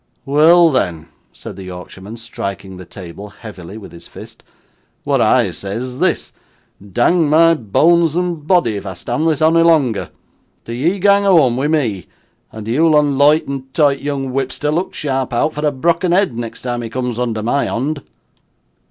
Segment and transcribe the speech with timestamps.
[0.25, 4.41] 'Weel, then!' said the Yorkshireman, striking the table heavily with his fist,
[5.03, 6.33] 'what I say's this
[6.91, 10.09] Dang my boans and boddy, if I stan' this ony longer.
[10.65, 12.07] Do ye gang whoam wi' me,
[12.51, 16.35] and do yon loight an' toight young whipster look sharp out for a brokken head,
[16.35, 18.01] next time he cums under my hond.